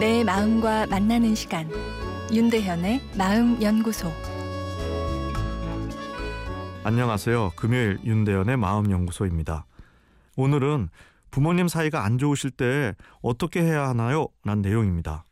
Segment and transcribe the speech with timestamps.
[0.00, 1.68] 마음과 만나는 시간
[2.32, 4.10] 윤대현의 마음 연구소
[6.84, 7.52] 안녕하세요.
[7.54, 9.66] 금요일 윤대현의 마음 연구소입니다.
[10.36, 10.88] 오늘은
[11.30, 14.28] 부모님 사이가 안 좋으실 때 어떻게 해야 하나요?
[14.42, 15.26] 란 내용입니다.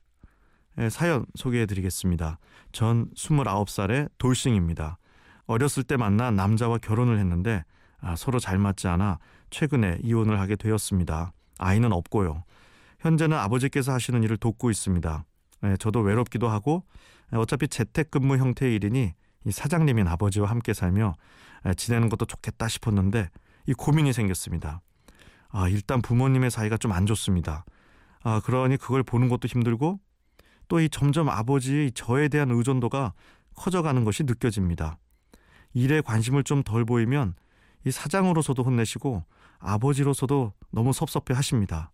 [0.80, 2.38] 예, 사연 소개해 드리겠습니다.
[2.70, 4.98] 전 29살의 돌싱입니다.
[5.46, 7.64] 어렸을 때 만난 남자와 결혼을 했는데
[8.02, 11.32] 아, 서로 잘 맞지 않아 최근에 이혼을 하게 되었습니다.
[11.58, 12.44] 아이는 없고요.
[13.00, 15.24] 현재는 아버지께서 하시는 일을 돕고 있습니다.
[15.64, 16.84] 예, 저도 외롭기도 하고
[17.32, 19.14] 예, 어차피 재택근무 형태의 일이니
[19.46, 21.14] 이 사장님인 아버지와 함께 살며
[21.66, 23.28] 예, 지내는 것도 좋겠다 싶었는데
[23.66, 24.80] 이 고민이 생겼습니다.
[25.50, 27.64] 아, 일단 부모님의 사이가 좀 안 좋습니다.
[28.22, 30.00] 아, 그러니 그걸 보는 것도 힘들고
[30.68, 33.14] 또 이 점점 아버지의 저에 대한 의존도가
[33.54, 34.98] 커져가는 것이 느껴집니다.
[35.72, 37.34] 일에 관심을 좀 덜 보이면
[37.86, 39.24] 이 사장으로서도 혼내시고
[39.60, 41.90] 아버지로서도 너무 섭섭해 하십니다.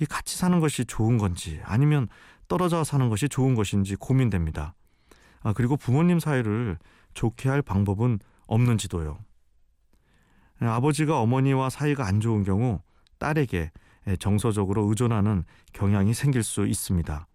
[0.00, 2.08] 이 같이 사는 것이 좋은 건지 아니면
[2.48, 4.74] 떨어져 사는 것이 좋은 것인지 고민됩니다.
[5.42, 6.78] 아, 그리고 부모님 사이를
[7.14, 9.18] 좋게 할 방법은 없는지도요.
[10.62, 12.80] 예, 아버지가 어머니와 사이가 안 좋은 경우
[13.18, 13.70] 딸에게
[14.08, 17.26] 예, 정서적으로 의존하는 경향이 생길 수 있습니다.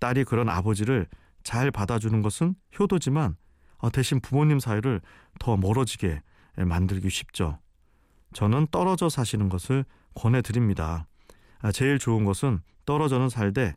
[0.00, 1.06] 딸이 그런 아버지를
[1.42, 3.36] 잘 받아주는 것은 효도지만
[3.78, 5.00] 어, 대신 부모님 사이를
[5.38, 6.20] 더 멀어지게
[6.58, 7.58] 예, 만들기 쉽죠.
[8.34, 11.06] 저는 떨어져 사시는 것을 권해드립니다.
[11.60, 13.74] 아, 제일 좋은 것은 떨어져는 살되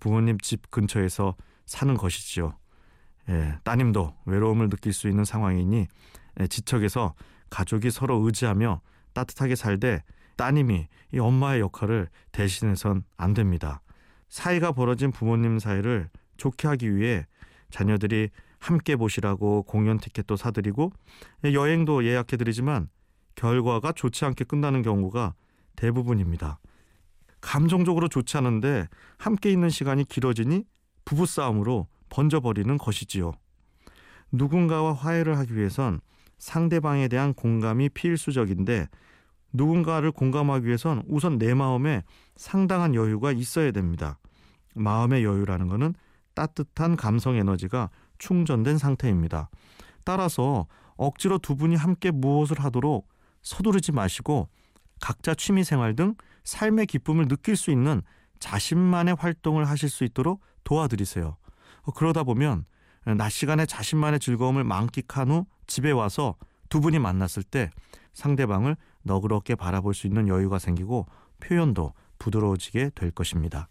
[0.00, 2.54] 부모님 집 근처에서 사는 것이지요.
[3.62, 5.86] 따님도 외로움을 느낄 수 있는 상황이니
[6.48, 7.14] 지척에서
[7.50, 8.80] 가족이 서로 의지하며
[9.12, 10.02] 따뜻하게 살되
[10.36, 13.82] 따님이 이 엄마의 역할을 대신해선 안 됩니다.
[14.28, 17.26] 사이가 벌어진 부모님 사이를 좋게 하기 위해
[17.70, 20.92] 자녀들이 함께 보시라고 공연 티켓도 사드리고
[21.44, 22.88] 여행도 예약해드리지만
[23.34, 25.34] 결과가 좋지 않게 끝나는 경우가
[25.76, 26.58] 대부분입니다.
[27.40, 30.64] 감정적으로 좋지 않은데 함께 있는 시간이 길어지니
[31.04, 33.32] 부부싸움으로 번져버리는 것이지요.
[34.32, 36.00] 누군가와 화해를 하기 위해선
[36.38, 38.88] 상대방에 대한 공감이 필수적인데
[39.52, 42.02] 누군가를 공감하기 위해선 우선 내 마음에
[42.36, 44.18] 상당한 여유가 있어야 됩니다.
[44.74, 45.94] 마음의 여유라는 것은
[46.34, 49.48] 따뜻한 감성 에너지가 충전된 상태입니다.
[50.04, 50.66] 따라서
[50.96, 53.08] 억지로 두 분이 함께 무엇을 하도록
[53.42, 54.48] 서두르지 마시고
[55.00, 56.14] 각자 취미 생활 등
[56.48, 58.00] 삶의 기쁨을 느낄 수 있는
[58.38, 61.36] 자신만의 활동을 하실 수 있도록 도와드리세요.
[61.94, 62.64] 그러다 보면
[63.16, 66.36] 낮 시간에 자신만의 즐거움을 만끽한 후 집에 와서
[66.70, 67.70] 두 분이 만났을 때
[68.14, 71.06] 상대방을 너그럽게 바라볼 수 있는 여유가 생기고
[71.40, 73.68] 표현도 부드러워지게 될 것입니다.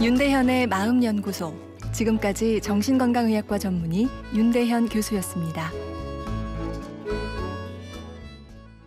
[0.00, 1.54] 윤대현의 마음연구소
[1.92, 5.70] 지금까지 정신건강의학과 전문의 윤대현 교수였습니다.